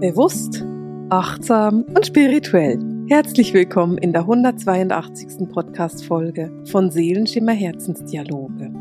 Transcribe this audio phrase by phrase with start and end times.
[0.00, 0.62] Bewusst,
[1.08, 2.78] achtsam und spirituell.
[3.08, 5.48] Herzlich willkommen in der 182.
[5.48, 8.74] Podcast-Folge von Seelenschimmer Herzensdialoge.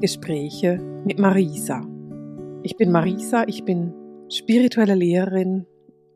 [0.00, 1.86] Gespräche mit Marisa.
[2.62, 3.92] Ich bin Marisa, ich bin
[4.30, 5.66] spirituelle Lehrerin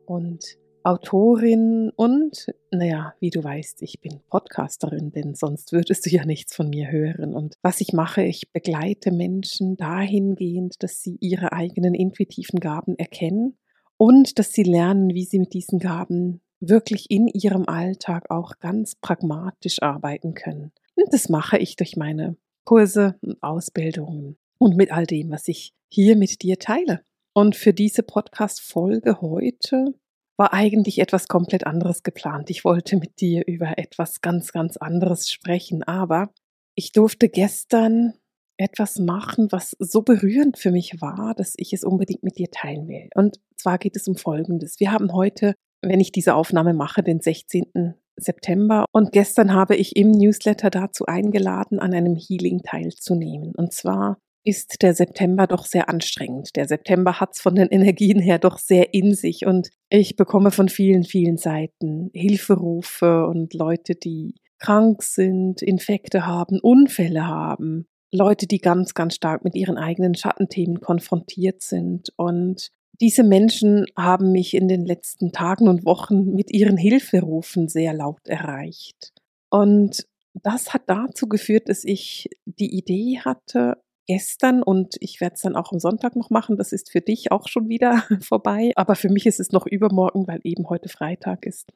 [0.07, 6.25] und Autorin und, naja, wie du weißt, ich bin Podcasterin, denn sonst würdest du ja
[6.25, 7.35] nichts von mir hören.
[7.35, 13.55] Und was ich mache, ich begleite Menschen dahingehend, dass sie ihre eigenen intuitiven Gaben erkennen
[13.97, 18.95] und dass sie lernen, wie sie mit diesen Gaben wirklich in ihrem Alltag auch ganz
[18.95, 20.71] pragmatisch arbeiten können.
[20.95, 25.73] Und das mache ich durch meine Kurse und Ausbildungen und mit all dem, was ich
[25.89, 27.01] hier mit dir teile.
[27.33, 29.93] Und für diese Podcast-Folge heute
[30.37, 32.49] war eigentlich etwas komplett anderes geplant.
[32.49, 36.31] Ich wollte mit dir über etwas ganz, ganz anderes sprechen, aber
[36.75, 38.13] ich durfte gestern
[38.57, 42.87] etwas machen, was so berührend für mich war, dass ich es unbedingt mit dir teilen
[42.87, 43.09] will.
[43.15, 44.79] Und zwar geht es um Folgendes.
[44.79, 47.95] Wir haben heute, wenn ich diese Aufnahme mache, den 16.
[48.19, 53.53] September und gestern habe ich im Newsletter dazu eingeladen, an einem Healing teilzunehmen.
[53.55, 56.55] Und zwar ist der September doch sehr anstrengend.
[56.55, 60.51] Der September hat es von den Energien her doch sehr in sich und ich bekomme
[60.51, 68.47] von vielen, vielen Seiten Hilferufe und Leute, die krank sind, Infekte haben, Unfälle haben, Leute,
[68.47, 72.09] die ganz, ganz stark mit ihren eigenen Schattenthemen konfrontiert sind.
[72.15, 77.93] Und diese Menschen haben mich in den letzten Tagen und Wochen mit ihren Hilferufen sehr
[77.93, 79.13] laut erreicht.
[79.49, 83.77] Und das hat dazu geführt, dass ich die Idee hatte,
[84.07, 86.57] gestern und ich werde es dann auch am Sonntag noch machen.
[86.57, 88.71] Das ist für dich auch schon wieder vorbei.
[88.75, 91.71] Aber für mich ist es noch übermorgen, weil eben heute Freitag ist.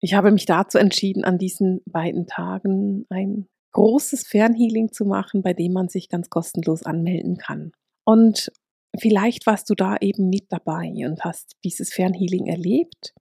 [0.00, 5.54] Ich habe mich dazu entschieden, an diesen beiden Tagen ein großes Fernhealing zu machen, bei
[5.54, 7.72] dem man sich ganz kostenlos anmelden kann.
[8.04, 8.52] Und
[8.98, 13.14] vielleicht warst du da eben mit dabei und hast dieses Fernhealing erlebt.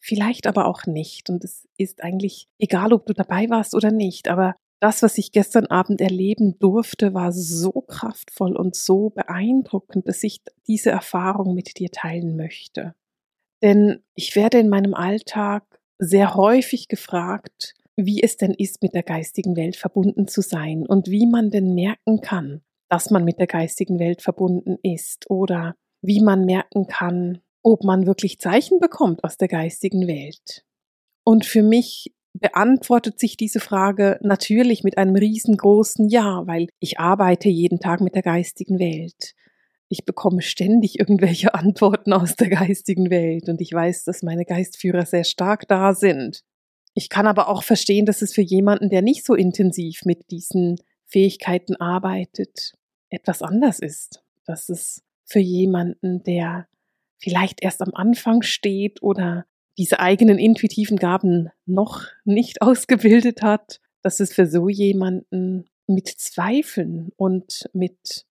[0.00, 1.30] Vielleicht aber auch nicht.
[1.30, 4.28] Und es ist eigentlich egal, ob du dabei warst oder nicht.
[4.28, 10.24] Aber das, was ich gestern Abend erleben durfte, war so kraftvoll und so beeindruckend, dass
[10.24, 12.94] ich diese Erfahrung mit dir teilen möchte.
[13.62, 15.62] Denn ich werde in meinem Alltag
[16.00, 21.08] sehr häufig gefragt, wie es denn ist, mit der geistigen Welt verbunden zu sein und
[21.08, 26.20] wie man denn merken kann, dass man mit der geistigen Welt verbunden ist oder wie
[26.20, 30.64] man merken kann, ob man wirklich Zeichen bekommt aus der geistigen Welt.
[31.24, 37.48] Und für mich beantwortet sich diese Frage natürlich mit einem riesengroßen Ja, weil ich arbeite
[37.48, 39.34] jeden Tag mit der geistigen Welt.
[39.88, 45.04] Ich bekomme ständig irgendwelche Antworten aus der geistigen Welt und ich weiß, dass meine Geistführer
[45.04, 46.42] sehr stark da sind.
[46.94, 50.76] Ich kann aber auch verstehen, dass es für jemanden, der nicht so intensiv mit diesen
[51.06, 52.72] Fähigkeiten arbeitet,
[53.08, 54.22] etwas anders ist.
[54.44, 56.66] Dass es für jemanden, der
[57.18, 59.46] vielleicht erst am Anfang steht oder
[59.78, 67.10] diese eigenen intuitiven Gaben noch nicht ausgebildet hat, dass es für so jemanden mit Zweifeln
[67.16, 68.26] und mit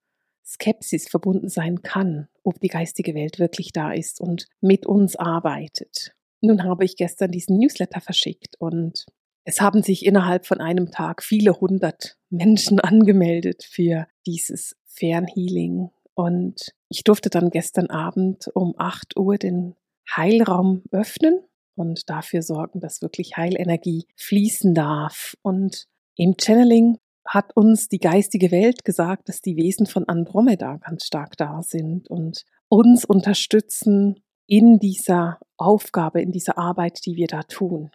[0.46, 6.14] Skepsis verbunden sein kann, ob die geistige Welt wirklich da ist und mit uns arbeitet.
[6.42, 9.06] Nun habe ich gestern diesen Newsletter verschickt und
[9.44, 15.90] es haben sich innerhalb von einem Tag viele hundert Menschen angemeldet für dieses Fernhealing.
[16.14, 19.76] Und ich durfte dann gestern Abend um 8 Uhr den
[20.16, 21.40] Heilraum öffnen
[21.76, 25.36] und dafür sorgen, dass wirklich Heilenergie fließen darf.
[25.42, 25.88] Und
[26.18, 31.38] im Channeling hat uns die geistige Welt gesagt, dass die Wesen von Andromeda ganz stark
[31.38, 37.92] da sind und uns unterstützen in dieser Aufgabe, in dieser Arbeit, die wir da tun.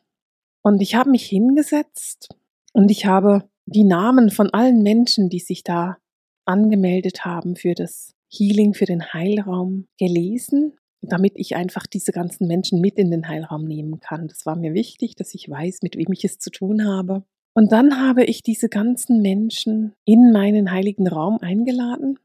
[0.63, 2.29] Und ich habe mich hingesetzt
[2.73, 5.99] und ich habe die Namen von allen Menschen, die sich da
[6.47, 10.73] angemeldet haben für das Healing, für den Heilraum gelesen
[11.09, 14.29] damit ich einfach diese ganzen Menschen mit in den Heilraum nehmen kann.
[14.29, 17.25] Das war mir wichtig, dass ich weiß, mit wem ich es zu tun habe.
[17.55, 22.19] Und dann habe ich diese ganzen Menschen in meinen heiligen Raum eingeladen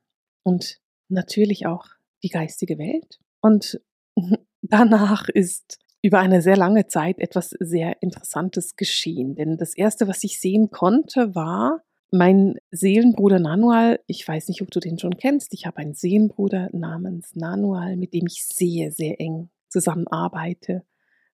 [0.44, 1.86] und natürlich auch
[2.24, 3.20] die geistige Welt.
[3.42, 3.82] Und
[4.62, 9.36] danach ist über eine sehr lange Zeit etwas sehr Interessantes geschehen.
[9.36, 14.72] Denn das Erste, was ich sehen konnte, war, mein Seelenbruder Nanual, ich weiß nicht, ob
[14.72, 19.22] du den schon kennst, ich habe einen Seelenbruder namens Nanual, mit dem ich sehr, sehr
[19.22, 20.84] eng zusammenarbeite,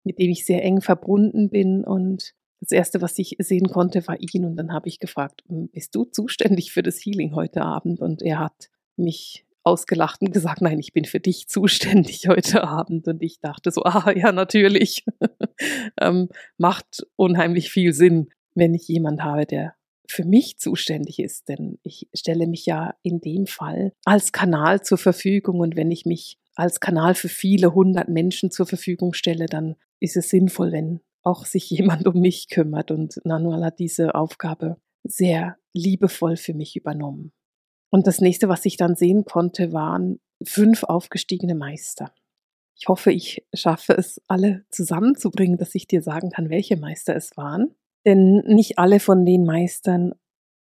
[0.04, 4.18] mit dem ich sehr eng verbunden bin und das erste, was ich sehen konnte, war
[4.20, 8.00] ihn und dann habe ich gefragt, hm, bist du zuständig für das Healing heute Abend?
[8.02, 13.08] Und er hat mich ausgelacht und gesagt, nein, ich bin für dich zuständig heute Abend.
[13.08, 15.06] Und ich dachte so, ah ja, natürlich.
[16.02, 19.76] ähm, macht unheimlich viel Sinn, wenn ich jemand habe, der
[20.08, 25.00] für mich zuständig ist, denn ich stelle mich ja in dem Fall als Kanal zur
[25.00, 29.76] Verfügung und wenn ich mich als Kanal für viele hundert Menschen zur Verfügung stelle, dann
[30.00, 32.92] ist es sinnvoll, wenn auch sich jemand um mich kümmert.
[32.92, 37.32] Und Nanual hat diese Aufgabe sehr liebevoll für mich übernommen.
[37.96, 42.12] Und das nächste, was ich dann sehen konnte, waren fünf aufgestiegene Meister.
[42.78, 47.38] Ich hoffe, ich schaffe es, alle zusammenzubringen, dass ich dir sagen kann, welche Meister es
[47.38, 47.74] waren.
[48.06, 50.14] Denn nicht alle von den Meistern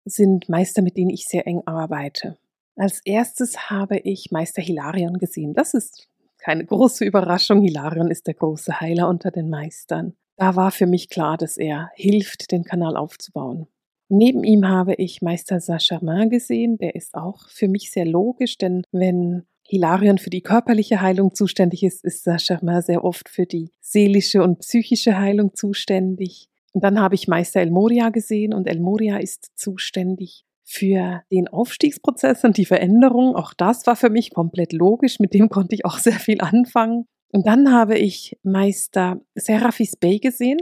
[0.06, 2.38] sind Meister, mit denen ich sehr eng arbeite.
[2.76, 5.52] Als erstes habe ich Meister Hilarion gesehen.
[5.52, 6.08] Das ist
[6.38, 7.60] keine große Überraschung.
[7.60, 10.14] Hilarion ist der große Heiler unter den Meistern.
[10.36, 13.66] Da war für mich klar, dass er hilft, den Kanal aufzubauen.
[14.08, 16.78] Neben ihm habe ich Meister Saint-Germain gesehen.
[16.78, 21.82] Der ist auch für mich sehr logisch, denn wenn Hilarion für die körperliche Heilung zuständig
[21.82, 26.48] ist, ist Saint-Germain sehr oft für die seelische und psychische Heilung zuständig.
[26.72, 31.48] Und dann habe ich Meister El Moria gesehen und El Moria ist zuständig für den
[31.48, 33.36] Aufstiegsprozess und die Veränderung.
[33.36, 35.18] Auch das war für mich komplett logisch.
[35.18, 37.06] Mit dem konnte ich auch sehr viel anfangen.
[37.30, 40.60] Und dann habe ich Meister Seraphis Bey gesehen.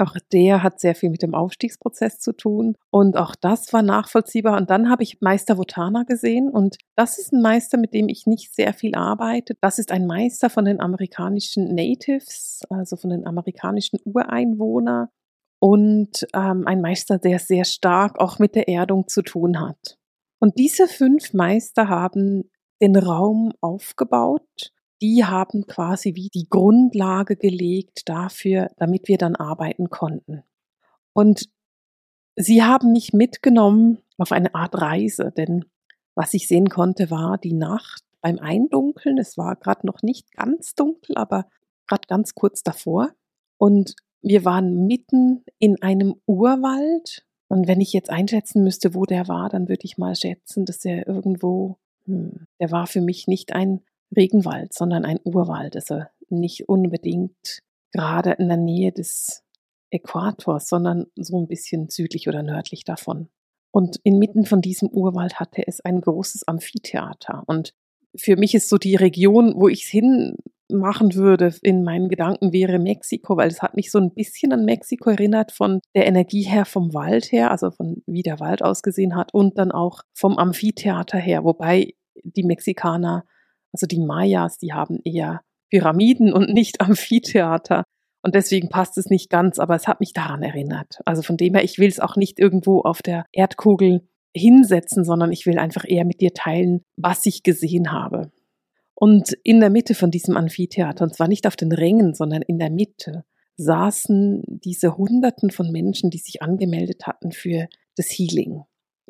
[0.00, 2.76] Auch der hat sehr viel mit dem Aufstiegsprozess zu tun.
[2.90, 4.56] Und auch das war nachvollziehbar.
[4.56, 6.50] Und dann habe ich Meister Votana gesehen.
[6.50, 9.54] Und das ist ein Meister, mit dem ich nicht sehr viel arbeite.
[9.60, 15.08] Das ist ein Meister von den amerikanischen Natives, also von den amerikanischen Ureinwohnern.
[15.60, 19.98] Und ähm, ein Meister, der sehr stark auch mit der Erdung zu tun hat.
[20.38, 22.50] Und diese fünf Meister haben
[22.80, 29.90] den Raum aufgebaut die haben quasi wie die Grundlage gelegt dafür, damit wir dann arbeiten
[29.90, 30.42] konnten.
[31.12, 31.48] Und
[32.36, 35.64] sie haben mich mitgenommen auf eine Art Reise, denn
[36.14, 39.18] was ich sehen konnte, war die Nacht beim Eindunkeln.
[39.18, 41.48] Es war gerade noch nicht ganz dunkel, aber
[41.86, 43.12] gerade ganz kurz davor.
[43.56, 47.24] Und wir waren mitten in einem Urwald.
[47.48, 50.84] Und wenn ich jetzt einschätzen müsste, wo der war, dann würde ich mal schätzen, dass
[50.84, 53.80] er irgendwo, hm, der war für mich nicht ein
[54.16, 55.76] Regenwald, sondern ein Urwald.
[55.76, 57.62] Also nicht unbedingt
[57.92, 59.42] gerade in der Nähe des
[59.90, 63.28] Äquators, sondern so ein bisschen südlich oder nördlich davon.
[63.70, 67.42] Und inmitten von diesem Urwald hatte es ein großes Amphitheater.
[67.46, 67.74] Und
[68.16, 70.36] für mich ist so die Region, wo ich es hin
[70.70, 74.64] machen würde in meinen Gedanken wäre Mexiko, weil es hat mich so ein bisschen an
[74.64, 79.16] Mexiko erinnert von der Energie her vom Wald her, also von wie der Wald ausgesehen
[79.16, 83.24] hat und dann auch vom Amphitheater her, wobei die Mexikaner
[83.72, 87.84] also die Mayas, die haben eher Pyramiden und nicht Amphitheater.
[88.22, 91.00] Und deswegen passt es nicht ganz, aber es hat mich daran erinnert.
[91.04, 95.32] Also von dem her, ich will es auch nicht irgendwo auf der Erdkugel hinsetzen, sondern
[95.32, 98.30] ich will einfach eher mit dir teilen, was ich gesehen habe.
[98.94, 102.58] Und in der Mitte von diesem Amphitheater, und zwar nicht auf den Rängen, sondern in
[102.58, 103.24] der Mitte,
[103.56, 108.62] saßen diese Hunderten von Menschen, die sich angemeldet hatten für das Healing.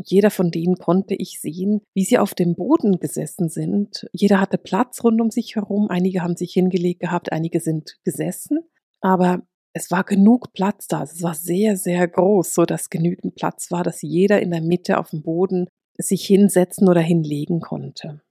[0.05, 4.07] Jeder von denen konnte ich sehen, wie sie auf dem Boden gesessen sind.
[4.13, 5.89] Jeder hatte Platz rund um sich herum.
[5.91, 8.61] Einige haben sich hingelegt gehabt, einige sind gesessen.
[9.01, 9.43] Aber
[9.73, 11.03] es war genug Platz da.
[11.03, 14.99] Es war sehr, sehr groß, so dass genügend Platz war, dass jeder in der Mitte
[14.99, 15.67] auf dem Boden
[15.99, 18.23] sich hinsetzen oder hinlegen konnte.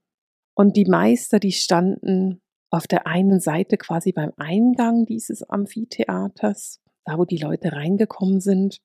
[0.55, 7.17] Und die Meister, die standen auf der einen Seite quasi beim Eingang dieses Amphitheaters, da
[7.17, 8.79] wo die Leute reingekommen sind.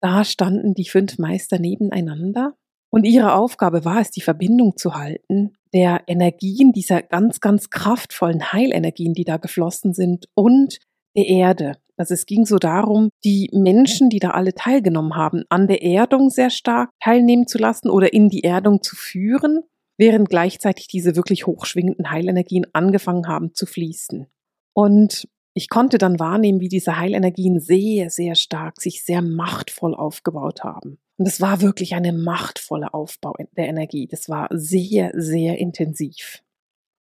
[0.00, 2.54] Da standen die fünf Meister nebeneinander
[2.90, 8.52] und ihre Aufgabe war es, die Verbindung zu halten der Energien, dieser ganz, ganz kraftvollen
[8.52, 10.78] Heilenergien, die da geflossen sind und
[11.16, 11.76] der Erde.
[11.96, 16.30] Also es ging so darum, die Menschen, die da alle teilgenommen haben, an der Erdung
[16.30, 19.60] sehr stark teilnehmen zu lassen oder in die Erdung zu führen,
[19.98, 24.26] während gleichzeitig diese wirklich hochschwingenden Heilenergien angefangen haben zu fließen.
[24.72, 30.62] Und ich konnte dann wahrnehmen, wie diese Heilenergien sehr, sehr stark, sich sehr machtvoll aufgebaut
[30.62, 30.98] haben.
[31.16, 34.06] Und es war wirklich eine machtvolle Aufbau der Energie.
[34.06, 36.42] Das war sehr, sehr intensiv.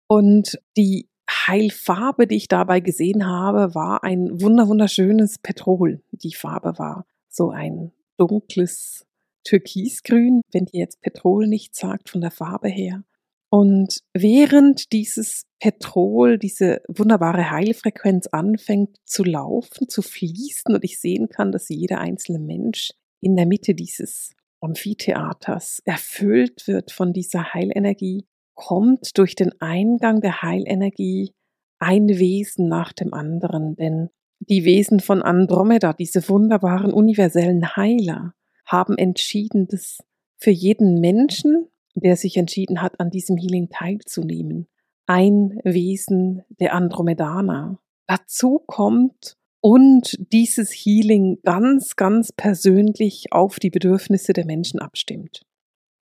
[0.09, 6.03] Und die Heilfarbe, die ich dabei gesehen habe, war ein wunderschönes Petrol.
[6.11, 9.07] Die Farbe war so ein dunkles
[9.45, 13.05] Türkisgrün, wenn dir jetzt Petrol nicht sagt von der Farbe her.
[13.51, 21.29] Und während dieses Petrol, diese wunderbare Heilfrequenz anfängt zu laufen, zu fließen und ich sehen
[21.29, 22.91] kann, dass jeder einzelne Mensch
[23.21, 30.43] in der Mitte dieses Amphitheaters erfüllt wird von dieser Heilenergie, kommt durch den Eingang der
[30.43, 31.33] Heilenergie
[31.79, 38.35] ein Wesen nach dem anderen, denn die Wesen von Andromeda, diese wunderbaren universellen Heiler,
[38.67, 39.99] haben entschieden, dass
[40.37, 41.69] für jeden Menschen
[42.01, 44.69] der sich entschieden hat, an diesem Healing teilzunehmen.
[45.07, 47.79] Ein Wesen der Andromedaner.
[48.07, 55.43] Dazu kommt und dieses Healing ganz, ganz persönlich auf die Bedürfnisse der Menschen abstimmt.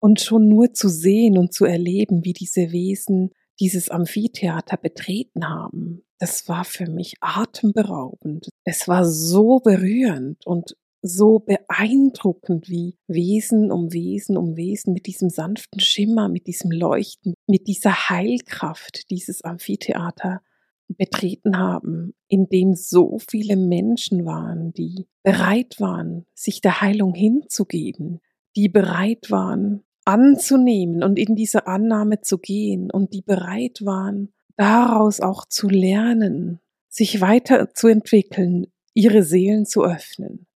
[0.00, 6.02] Und schon nur zu sehen und zu erleben, wie diese Wesen dieses Amphitheater betreten haben,
[6.18, 8.48] das war für mich atemberaubend.
[8.64, 10.76] Es war so berührend und
[11.06, 17.34] so beeindruckend, wie Wesen um Wesen um Wesen mit diesem sanften Schimmer, mit diesem Leuchten,
[17.46, 20.40] mit dieser Heilkraft dieses Amphitheater
[20.88, 28.20] betreten haben, in dem so viele Menschen waren, die bereit waren, sich der Heilung hinzugeben,
[28.56, 35.20] die bereit waren, anzunehmen und in diese Annahme zu gehen und die bereit waren, daraus
[35.20, 40.46] auch zu lernen, sich weiterzuentwickeln, ihre Seelen zu öffnen.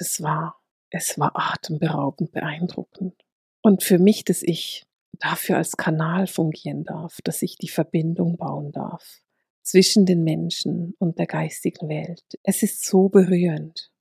[0.00, 3.22] Das war, es war atemberaubend beeindruckend.
[3.60, 8.72] Und für mich, dass ich dafür als Kanal fungieren darf, dass ich die Verbindung bauen
[8.72, 9.20] darf
[9.60, 12.24] zwischen den Menschen und der geistigen Welt.
[12.42, 13.92] Es ist so berührend.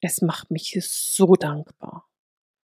[0.00, 2.08] Es macht mich so dankbar.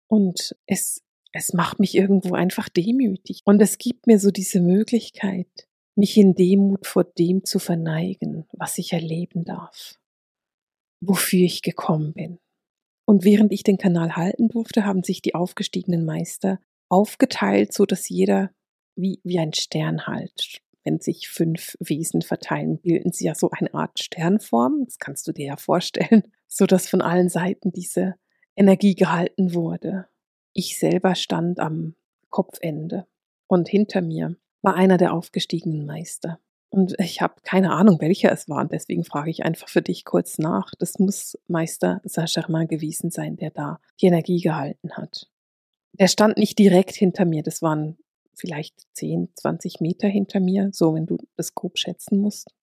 [0.06, 3.42] Und es, es macht mich irgendwo einfach demütig.
[3.46, 8.78] Und es gibt mir so diese Möglichkeit, mich in Demut vor dem zu verneigen, was
[8.78, 9.98] ich erleben darf,
[11.02, 12.38] wofür ich gekommen bin.
[13.06, 16.60] Und während ich den Kanal halten durfte, haben sich die aufgestiegenen Meister
[16.90, 18.52] aufgeteilt, so dass jeder
[18.96, 23.74] wie, wie ein Stern halt wenn sich fünf Wesen verteilen, bilden sie ja so eine
[23.74, 24.86] Art Sternform.
[24.86, 28.16] Das kannst du dir ja vorstellen, so dass von allen Seiten diese
[28.56, 30.08] Energie gehalten wurde.
[30.54, 31.96] Ich selber stand am
[32.30, 33.08] Kopfende
[33.48, 36.40] und hinter mir war einer der aufgestiegenen Meister.
[36.70, 38.62] Und ich habe keine Ahnung, welcher es war.
[38.62, 40.72] Und deswegen frage ich einfach für dich kurz nach.
[40.78, 45.30] Das muss Meister Saint-Germain gewesen sein, der da die Energie gehalten hat.
[45.94, 47.44] Der stand nicht direkt hinter mir.
[47.44, 47.98] Das waren
[48.34, 52.54] vielleicht 10, 20 Meter hinter mir, so wenn du das grob schätzen musst.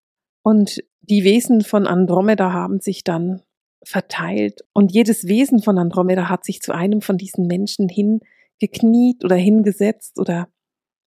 [0.42, 3.42] Und die Wesen von Andromeda haben sich dann
[3.85, 9.37] verteilt und jedes Wesen von Andromeda hat sich zu einem von diesen Menschen hingekniet oder
[9.37, 10.49] hingesetzt oder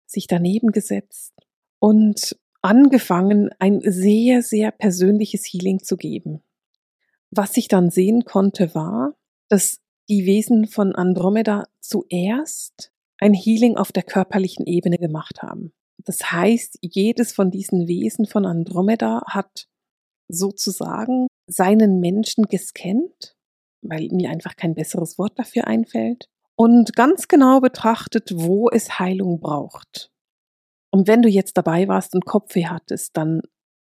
[0.06, 1.34] sich daneben gesetzt
[1.80, 6.42] und angefangen, ein sehr, sehr persönliches Healing zu geben.
[7.30, 9.14] Was ich dann sehen konnte, war,
[9.50, 9.80] dass
[10.10, 15.74] die Wesen von Andromeda zuerst ein Healing auf der körperlichen Ebene gemacht haben.
[16.04, 19.68] Das heißt, jedes von diesen Wesen von Andromeda hat
[20.28, 23.36] sozusagen seinen Menschen gescannt,
[23.82, 29.40] weil mir einfach kein besseres Wort dafür einfällt, und ganz genau betrachtet, wo es Heilung
[29.40, 30.10] braucht.
[30.96, 33.42] Und wenn du jetzt dabei warst und Kopfweh hattest, dann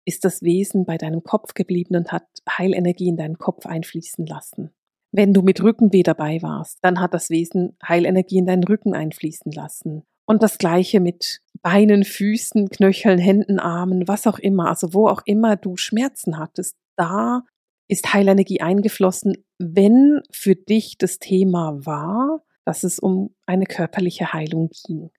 [0.06, 4.72] ist das Wesen bei deinem Kopf geblieben und hat Heilenergie in deinen Kopf einfließen lassen.
[5.14, 9.54] Wenn du mit Rückenweh dabei warst, dann hat das Wesen Heilenergie in deinen Rücken einfließen
[9.54, 10.04] lassen.
[10.26, 15.22] Und das gleiche mit Beinen, Füßen, Knöcheln, Händen, Armen, was auch immer, also wo auch
[15.24, 17.44] immer du Schmerzen hattest, da
[17.88, 24.72] ist Heilenergie eingeflossen, wenn für dich das Thema war, dass es um eine körperliche Heilung
[24.86, 25.10] ging.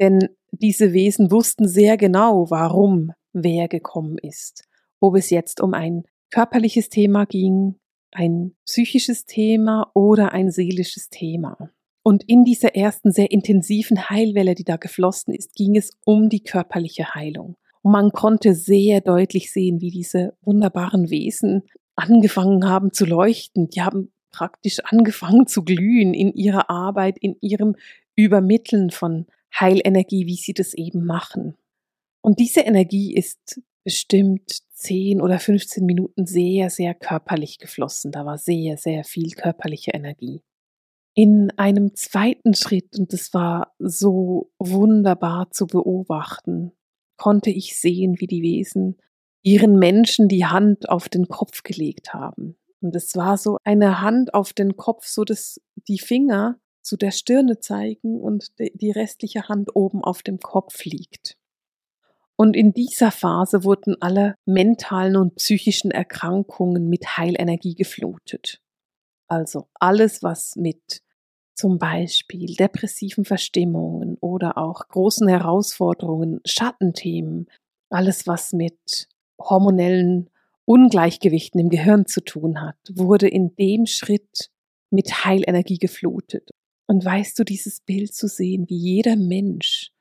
[0.00, 0.28] Denn
[0.60, 4.64] diese Wesen wussten sehr genau, warum wer gekommen ist.
[5.00, 7.76] Ob es jetzt um ein körperliches Thema ging,
[8.12, 11.70] ein psychisches Thema oder ein seelisches Thema.
[12.02, 16.42] Und in dieser ersten sehr intensiven Heilwelle, die da geflossen ist, ging es um die
[16.42, 17.56] körperliche Heilung.
[17.82, 21.62] Und man konnte sehr deutlich sehen, wie diese wunderbaren Wesen
[21.96, 23.68] angefangen haben zu leuchten.
[23.70, 27.74] Die haben praktisch angefangen zu glühen in ihrer Arbeit, in ihrem
[28.14, 29.26] Übermitteln von
[29.58, 31.56] Heilenergie, wie sie das eben machen.
[32.22, 38.12] Und diese Energie ist bestimmt 10 oder 15 Minuten sehr, sehr körperlich geflossen.
[38.12, 40.42] Da war sehr, sehr viel körperliche Energie.
[41.14, 46.72] In einem zweiten Schritt, und das war so wunderbar zu beobachten,
[47.16, 48.98] konnte ich sehen, wie die Wesen
[49.42, 52.56] ihren Menschen die Hand auf den Kopf gelegt haben.
[52.80, 57.10] Und es war so eine Hand auf den Kopf, so dass die Finger zu der
[57.10, 61.36] Stirne zeigen und die restliche Hand oben auf dem Kopf liegt.
[62.36, 68.60] Und in dieser Phase wurden alle mentalen und psychischen Erkrankungen mit Heilenergie geflutet.
[69.26, 71.02] Also alles, was mit
[71.54, 77.46] zum Beispiel depressiven Verstimmungen oder auch großen Herausforderungen, Schattenthemen,
[77.90, 79.08] alles, was mit
[79.40, 80.30] hormonellen
[80.66, 84.50] Ungleichgewichten im Gehirn zu tun hat, wurde in dem Schritt
[84.90, 86.50] mit Heilenergie geflutet.
[86.86, 89.92] Und weißt du, dieses Bild zu sehen, wie jeder Mensch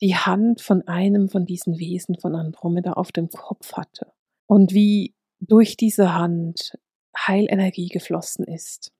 [0.00, 4.12] die Hand von einem von diesen Wesen von Andromeda auf dem Kopf hatte
[4.46, 6.78] und wie durch diese Hand
[7.16, 8.92] Heilenergie geflossen ist.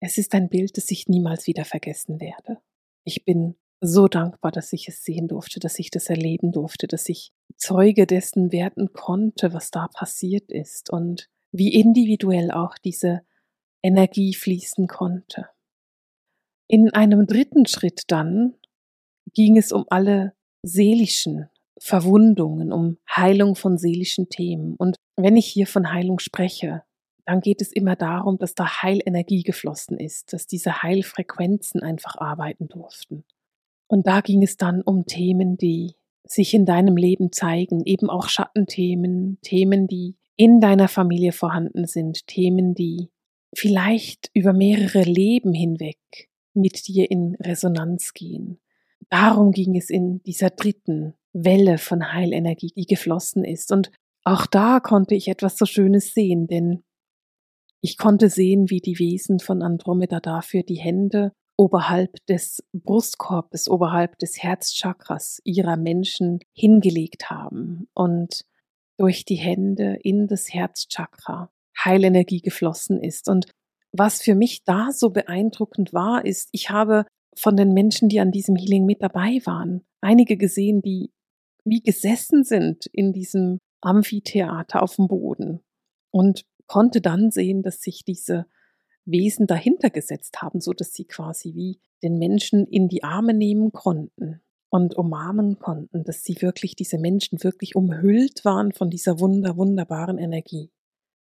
[0.00, 2.58] Es ist ein Bild, das ich niemals wieder vergessen werde.
[3.04, 7.08] Ich bin so dankbar, dass ich es sehen durfte, dass ich das erleben durfte, dass
[7.08, 13.22] ich Zeuge dessen werden konnte, was da passiert ist und wie individuell auch diese
[13.82, 15.48] Energie fließen konnte.
[16.68, 18.54] In einem dritten Schritt dann
[19.34, 24.74] ging es um alle seelischen Verwundungen, um Heilung von seelischen Themen.
[24.76, 26.82] Und wenn ich hier von Heilung spreche,
[27.26, 32.68] dann geht es immer darum, dass da Heilenergie geflossen ist, dass diese Heilfrequenzen einfach arbeiten
[32.68, 33.24] durften.
[33.88, 35.94] Und da ging es dann um Themen, die
[36.26, 42.26] sich in deinem Leben zeigen, eben auch Schattenthemen, Themen, die in deiner Familie vorhanden sind,
[42.26, 43.10] Themen, die
[43.54, 45.98] vielleicht über mehrere Leben hinweg
[46.54, 48.58] mit dir in Resonanz gehen.
[49.10, 53.72] Darum ging es in dieser dritten Welle von Heilenergie, die geflossen ist.
[53.72, 53.90] Und
[54.24, 56.82] auch da konnte ich etwas so Schönes sehen, denn
[57.80, 64.18] ich konnte sehen, wie die Wesen von Andromeda dafür die Hände oberhalb des Brustkorbes, oberhalb
[64.18, 68.44] des Herzchakras ihrer Menschen hingelegt haben und
[68.96, 71.50] durch die Hände in das Herzchakra
[71.84, 73.28] Heilenergie geflossen ist.
[73.28, 73.46] Und
[73.96, 78.32] was für mich da so beeindruckend war, ist, ich habe von den Menschen, die an
[78.32, 81.12] diesem Healing mit dabei waren, einige gesehen, die
[81.64, 85.60] wie gesessen sind in diesem Amphitheater auf dem Boden
[86.10, 88.46] und konnte dann sehen, dass sich diese
[89.04, 93.72] Wesen dahinter gesetzt haben, so dass sie quasi wie den Menschen in die Arme nehmen
[93.72, 99.56] konnten und umarmen konnten, dass sie wirklich diese Menschen wirklich umhüllt waren von dieser wunder
[99.56, 100.70] wunderbaren Energie.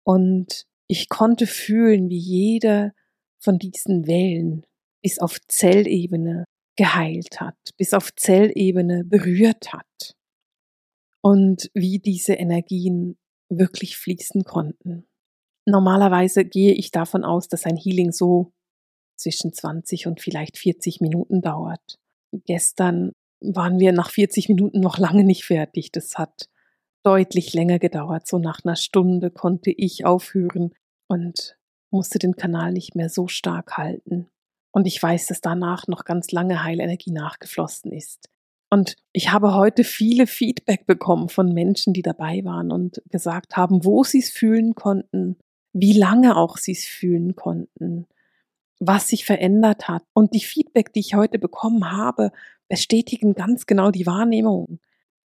[0.03, 2.91] Und ich konnte fühlen, wie jede
[3.39, 4.65] von diesen Wellen
[5.01, 6.43] bis auf Zellebene
[6.75, 10.17] geheilt hat, bis auf Zellebene berührt hat
[11.21, 13.17] und wie diese Energien
[13.47, 15.07] wirklich fließen konnten.
[15.65, 18.51] Normalerweise gehe ich davon aus, dass ein Healing so
[19.15, 21.99] zwischen 20 und vielleicht 40 Minuten dauert.
[22.45, 25.93] Gestern waren wir nach 40 Minuten noch lange nicht fertig.
[25.93, 26.49] Das hat
[27.03, 28.27] deutlich länger gedauert.
[28.27, 30.73] So nach einer Stunde konnte ich aufhören
[31.11, 31.57] und
[31.89, 34.29] musste den Kanal nicht mehr so stark halten.
[34.71, 38.29] Und ich weiß, dass danach noch ganz lange Heilenergie nachgeflossen ist.
[38.69, 43.83] Und ich habe heute viele Feedback bekommen von Menschen, die dabei waren und gesagt haben,
[43.83, 45.35] wo sie es fühlen konnten,
[45.73, 48.07] wie lange auch sie es fühlen konnten,
[48.79, 50.03] was sich verändert hat.
[50.13, 52.31] Und die Feedback, die ich heute bekommen habe,
[52.69, 54.79] bestätigen ganz genau die Wahrnehmung.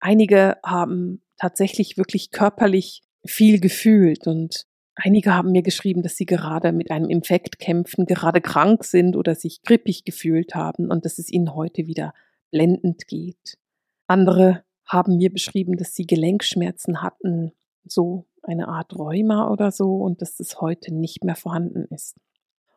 [0.00, 6.72] Einige haben tatsächlich wirklich körperlich viel gefühlt und einige haben mir geschrieben, dass sie gerade
[6.72, 11.30] mit einem Infekt kämpfen, gerade krank sind oder sich grippig gefühlt haben und dass es
[11.30, 12.14] ihnen heute wieder
[12.50, 13.58] blendend geht.
[14.06, 17.52] Andere haben mir beschrieben, dass sie Gelenkschmerzen hatten,
[17.84, 22.16] so eine Art Rheuma oder so, und dass das heute nicht mehr vorhanden ist.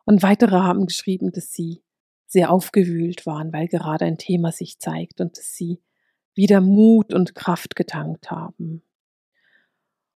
[0.04, 1.82] Und weitere haben geschrieben, dass sie
[2.26, 5.80] sehr aufgewühlt waren, weil gerade ein Thema sich zeigt und dass sie
[6.34, 8.82] wieder Mut und Kraft getankt haben.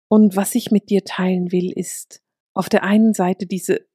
[0.08, 2.22] Und was ich mit dir teilen will, ist
[2.54, 3.86] auf der einen Seite diese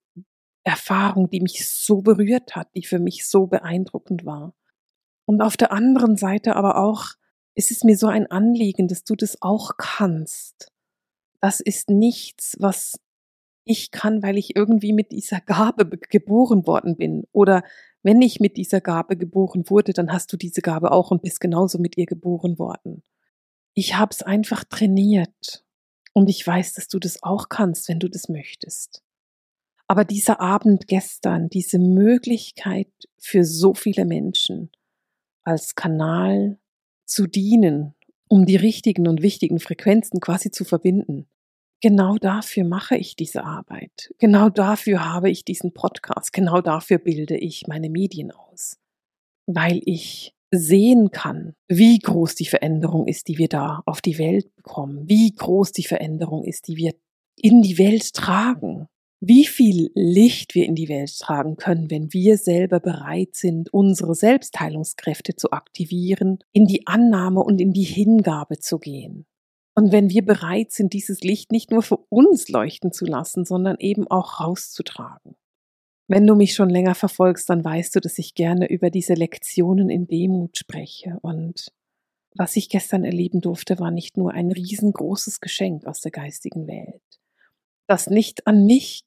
[0.64, 4.54] Erfahrung, die mich so berührt hat, die für mich so beeindruckend war.
[5.26, 7.06] Und auf der anderen Seite aber auch
[7.56, 10.72] ist es mir so ein Anliegen, dass du das auch kannst.
[11.40, 13.00] Das ist nichts, was
[13.64, 17.24] ich kann, weil ich irgendwie mit dieser Gabe geboren worden bin.
[17.32, 17.64] Oder
[18.04, 21.40] wenn ich mit dieser Gabe geboren wurde, dann hast du diese Gabe auch und bist
[21.40, 23.04] genauso mit ihr geboren worden.
[23.74, 25.64] Ich habe es einfach trainiert
[26.14, 29.04] und ich weiß, dass du das auch kannst, wenn du das möchtest.
[29.88, 34.72] Aber dieser Abend gestern, diese Möglichkeit für so viele Menschen,
[35.44, 36.58] als Kanal
[37.06, 37.94] zu dienen,
[38.30, 41.28] um die richtigen und wichtigen Frequenzen quasi zu verbinden.
[41.82, 44.14] Genau dafür mache ich diese Arbeit.
[44.20, 46.32] Genau dafür habe ich diesen Podcast.
[46.32, 48.78] Genau dafür bilde ich meine Medien aus.
[49.48, 54.54] Weil ich sehen kann, wie groß die Veränderung ist, die wir da auf die Welt
[54.56, 56.94] bekommen, wie groß die Veränderung ist, die wir
[57.38, 58.88] in die Welt tragen
[59.24, 64.16] wie viel Licht wir in die Welt tragen können, wenn wir selber bereit sind, unsere
[64.16, 69.28] Selbstheilungskräfte zu aktivieren, in die Annahme und in die Hingabe zu gehen.
[69.76, 73.78] Und wenn wir bereit sind, dieses Licht nicht nur für uns leuchten zu lassen, sondern
[73.78, 75.36] eben auch rauszutragen.
[76.14, 79.90] Wenn du mich schon länger verfolgst, dann weißt du, dass ich gerne über diese Lektionen
[79.90, 81.18] in Demut spreche.
[81.22, 81.72] Und
[82.36, 87.02] was ich gestern erleben durfte, war nicht nur ein riesengroßes Geschenk aus der geistigen Welt,
[87.88, 89.06] das nicht an mich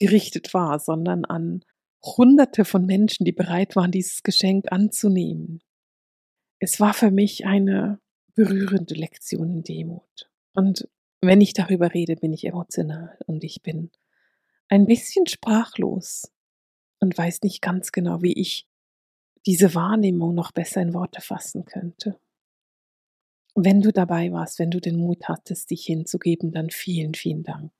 [0.00, 1.64] gerichtet war, sondern an
[2.04, 5.60] Hunderte von Menschen, die bereit waren, dieses Geschenk anzunehmen.
[6.58, 8.00] Es war für mich eine
[8.34, 10.28] berührende Lektion in Demut.
[10.54, 10.88] Und
[11.20, 13.92] wenn ich darüber rede, bin ich emotional und ich bin
[14.68, 16.32] ein bisschen sprachlos
[17.00, 18.66] und weiß nicht ganz genau, wie ich
[19.46, 22.18] diese Wahrnehmung noch besser in Worte fassen könnte.
[23.54, 27.72] Wenn du dabei warst, wenn du den Mut hattest, dich hinzugeben, dann vielen, vielen Dank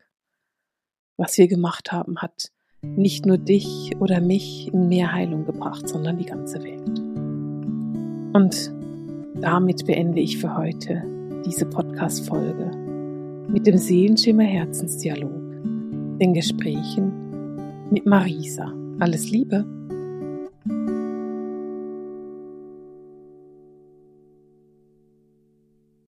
[1.20, 6.16] was wir gemacht haben, hat nicht nur dich oder mich in mehr Heilung gebracht, sondern
[6.16, 6.98] die ganze Welt.
[8.32, 8.72] Und
[9.42, 11.02] damit beende ich für heute
[11.44, 12.70] diese Podcast-Folge
[13.48, 15.42] mit dem Seelenschimmer Herzensdialog,
[16.18, 17.12] den Gesprächen
[17.90, 18.72] mit Marisa.
[19.00, 19.79] Alles Liebe!